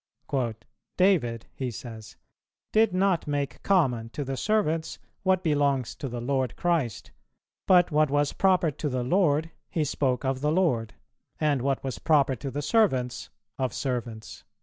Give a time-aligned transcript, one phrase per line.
[0.97, 2.15] "David," he says,
[2.71, 7.11] "did not make common to the servants what belongs to the Lord[289:1] Christ,
[7.67, 10.95] but what was proper to the Lord he spoke of the Lord,
[11.39, 13.29] and what was proper to the servants,
[13.59, 14.43] of servants."